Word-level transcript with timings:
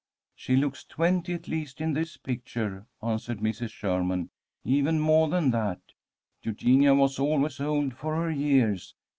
"She 0.33 0.55
looks 0.55 0.83
twenty 0.83 1.31
at 1.35 1.47
least 1.47 1.79
in 1.79 1.93
this 1.93 2.17
picture," 2.17 2.87
answered 3.03 3.37
Mrs. 3.37 3.69
Sherman, 3.69 4.31
"even 4.63 4.99
more 4.99 5.27
than 5.27 5.51
that. 5.51 5.79
Eugenia 6.41 6.95
was 6.95 7.19
always 7.19 7.59
old 7.59 7.93
for 7.93 8.15
her 8.15 8.31
years. 8.31 8.95